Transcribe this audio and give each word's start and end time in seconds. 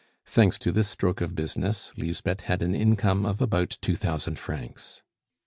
Thanks 0.25 0.57
to 0.57 0.71
this 0.71 0.89
stroke 0.89 1.21
of 1.21 1.35
business, 1.35 1.91
Lisbeth 1.95 2.39
had 2.41 2.63
an 2.63 2.73
income 2.73 3.23
of 3.23 3.39
about 3.39 3.77
two 3.83 3.95
thousand 3.95 4.39
francs. 4.39 5.03